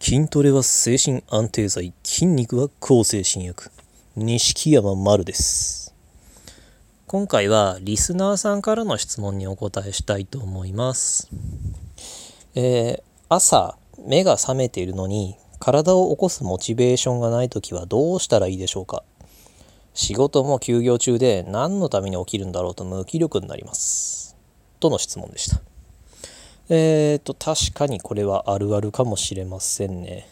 [0.00, 3.70] 筋トレは精神安定剤筋肉は抗精神薬。
[4.16, 5.92] 錦山丸です。
[7.08, 11.28] 今回はリスナーさんからの質問にお答えしたいと思います。
[12.54, 19.02] えー、朝目が覚めているのに体を起こすモチベーションがない時はどうしたらいいでしょうか。
[19.94, 24.36] 仕事も休業中で何のために起きるんだろうと無気力になります。
[24.78, 25.60] との質問でした。
[26.70, 30.28] えーと、確かにこれはあるあるかもしれませんね。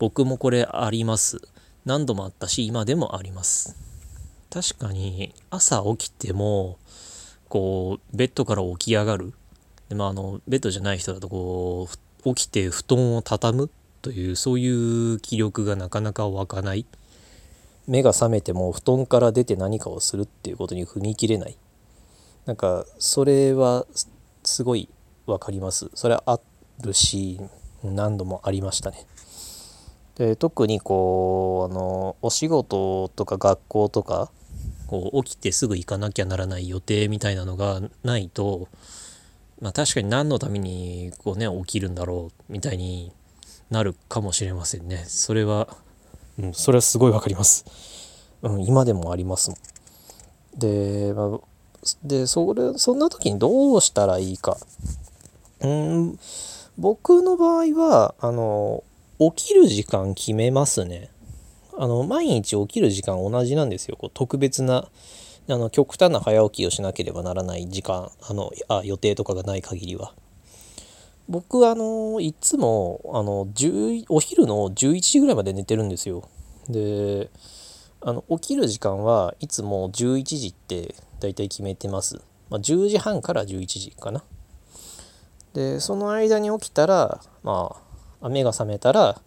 [0.00, 1.40] 僕もこれあります。
[1.84, 3.76] 何度もあったし、今でもあります。
[4.50, 6.78] 確かに朝起きても、
[7.48, 9.32] こう、ベッドから起き上がる。
[9.88, 11.88] でまあ、あの、ベッドじゃない人だとこ
[12.24, 13.70] う、起きて布団を畳む
[14.02, 14.66] という、そうい
[15.14, 16.84] う気力がなかなか湧かない。
[17.86, 21.56] 目が覚めても布団から出て何かをするっていうことに踏み切れない。
[22.44, 23.86] なんか、それは
[24.42, 24.88] すごい
[25.30, 25.90] 分かります。
[25.94, 26.40] それはあ
[26.82, 27.40] るし
[27.82, 29.06] 何度もありましたね。
[30.16, 34.30] で特にこうあのお仕事とか学校とか
[34.86, 38.68] こう起きてすぐ行かなきゃならない予定みたいなのがないと
[39.60, 43.12] まあ確かに何のためにこうね起きるんだろうみたいに
[43.70, 45.04] なるかもしれませんね。
[45.06, 45.68] それは
[46.38, 47.64] うんそれはすごいわかります。
[48.42, 49.52] うん今でもあります
[50.56, 51.40] で、まあ、
[52.02, 54.56] でそれそんな時にどうしたらいいか
[55.62, 56.18] うん。
[56.78, 58.84] 僕の場合はあの
[59.18, 61.10] 起きる時間決めますね。
[61.76, 63.96] あの毎日起きる時間同じなんですよ。
[63.96, 64.88] こう特別な
[65.48, 70.14] あの極端な早起きをしなければならない時間あのあ予定とかがない限りは。
[71.28, 73.46] 僕あのいつもあの
[74.08, 76.28] お昼の11時ぐらいまで寝てるんですよ。
[76.68, 77.30] で
[78.00, 84.24] あの起きる時間はいつも11時って大体決めてます、まあ、10時半から11時かな。
[85.54, 87.76] でその間に起きたらま
[88.20, 89.20] あ目が覚めたら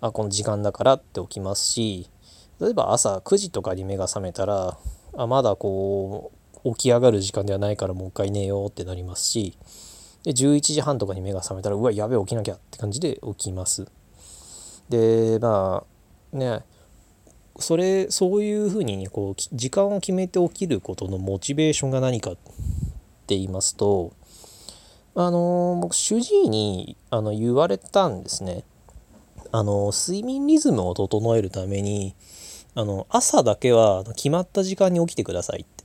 [0.00, 2.10] あこの時間だからって起きますし
[2.60, 4.76] 例えば朝9時とかに目が覚めたら
[5.16, 6.32] あまだこ
[6.64, 9.56] う起き上がる時間ではないからもう一回寝ようってなりますし
[10.24, 13.86] で11時半とかに目が覚めたらうわやべえ起きなきゃって感じで起きます。
[14.88, 15.84] でま
[16.32, 16.64] あね
[17.58, 22.40] それそういうふうにこう時間を決めて起きることのモチベーションが何かって
[23.28, 24.14] 言いますと
[25.14, 28.64] あの僕主治医にあの言われたんですね。
[29.50, 32.14] あの睡眠リズムを整えるために
[32.74, 35.84] あの朝だけは決まった時間に起きてくださいって。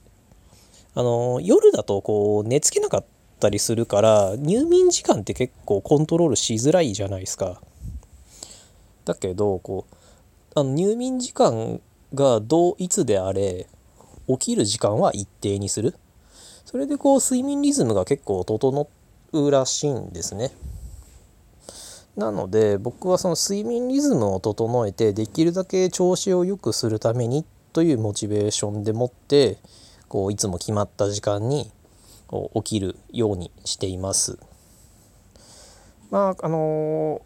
[0.95, 3.05] あの夜だとこう寝つけなかっ
[3.39, 7.61] たりするから入眠時間って結構コントロールしづらいじゃないですか。
[9.05, 11.81] だけどこうあの入眠時間
[12.13, 13.67] がどういつであれ
[14.27, 15.95] 起きる時間は一定にする。
[16.65, 18.87] それでこう睡眠リズムが結構整っ
[19.33, 20.51] うらしいんですね。
[22.15, 29.57] なので僕はその睡眠リズムを整えてできるだけ調子を良くするためにというモチベーションでもって
[30.07, 31.71] こういつも決まった時間に
[32.55, 34.39] 起きるようにしています。
[36.09, 37.21] まああの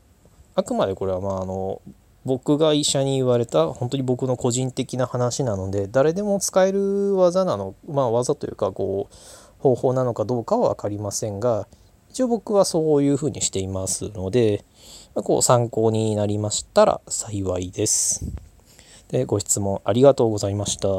[0.56, 1.81] あくまでこれはまああの
[2.25, 9.16] 僕が医者に言われた本当に僕の個人的な話なので誰でも使える技なのまあ技というかこう
[9.59, 11.68] 方法なのかどうかは分かりませんが
[12.12, 14.66] 一応僕はそういうふうにしていますので、
[15.16, 18.26] まこう参考になりましたら幸いです。
[19.08, 20.90] でご質問ありがとうございました。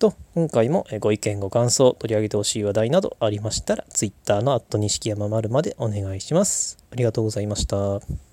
[0.00, 6.78] と今回もご意見ご感想取り上げてほしい話題などありましたら Twitter の錦山丸までお願いします。
[6.90, 8.25] ありがとうございました。